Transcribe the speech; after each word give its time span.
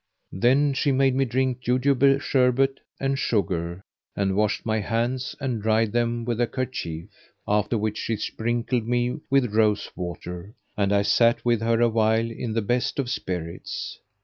Then 0.31 0.73
she 0.73 0.91
made 0.91 1.13
me 1.13 1.25
drink 1.25 1.59
jujube 1.61 2.17
sherbet[FN#513] 2.19 2.77
and 3.01 3.19
sugar 3.19 3.81
and 4.15 4.35
washed 4.35 4.65
my 4.65 4.79
hands 4.79 5.35
and 5.39 5.61
dried 5.61 5.91
them 5.91 6.25
with 6.25 6.41
a 6.41 6.47
kerchief; 6.47 7.11
after 7.47 7.77
which 7.77 7.99
she 7.99 8.15
sprinkled 8.15 8.87
me 8.87 9.19
with 9.29 9.53
rose 9.53 9.91
water, 9.95 10.55
and 10.75 10.91
I 10.91 11.03
sat 11.03 11.45
with 11.45 11.61
her 11.61 11.79
awhile 11.81 12.31
in 12.31 12.53
the 12.53 12.63
best 12.63 12.97
of 12.97 13.11
spirits. 13.11 13.99